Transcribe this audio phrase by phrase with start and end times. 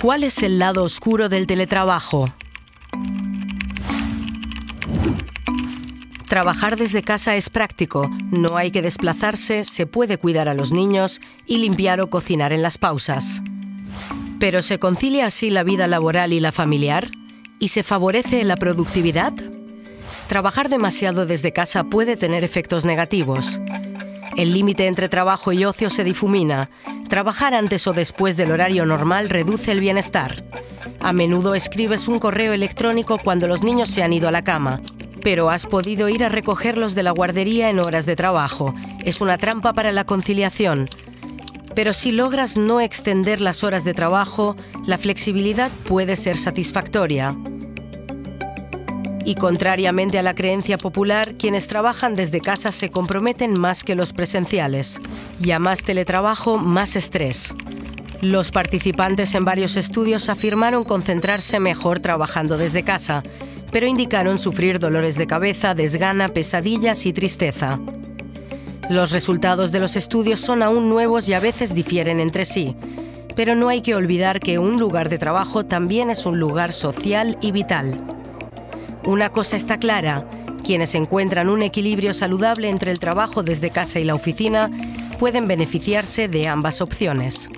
[0.00, 2.24] ¿Cuál es el lado oscuro del teletrabajo?
[6.26, 11.20] Trabajar desde casa es práctico, no hay que desplazarse, se puede cuidar a los niños
[11.44, 13.42] y limpiar o cocinar en las pausas.
[14.38, 17.10] ¿Pero se concilia así la vida laboral y la familiar?
[17.58, 19.34] ¿Y se favorece la productividad?
[20.28, 23.60] Trabajar demasiado desde casa puede tener efectos negativos.
[24.36, 26.70] El límite entre trabajo y ocio se difumina.
[27.08, 30.44] Trabajar antes o después del horario normal reduce el bienestar.
[31.00, 34.80] A menudo escribes un correo electrónico cuando los niños se han ido a la cama
[35.22, 38.74] pero has podido ir a recogerlos de la guardería en horas de trabajo.
[39.04, 40.88] Es una trampa para la conciliación.
[41.74, 47.36] Pero si logras no extender las horas de trabajo, la flexibilidad puede ser satisfactoria.
[49.24, 54.12] Y contrariamente a la creencia popular, quienes trabajan desde casa se comprometen más que los
[54.12, 55.00] presenciales.
[55.42, 57.54] Y a más teletrabajo, más estrés.
[58.22, 63.22] Los participantes en varios estudios afirmaron concentrarse mejor trabajando desde casa
[63.70, 67.78] pero indicaron sufrir dolores de cabeza, desgana, pesadillas y tristeza.
[68.88, 72.76] Los resultados de los estudios son aún nuevos y a veces difieren entre sí,
[73.36, 77.38] pero no hay que olvidar que un lugar de trabajo también es un lugar social
[77.40, 78.19] y vital.
[79.04, 80.26] Una cosa está clara,
[80.62, 84.70] quienes encuentran un equilibrio saludable entre el trabajo desde casa y la oficina
[85.18, 87.48] pueden beneficiarse de ambas opciones.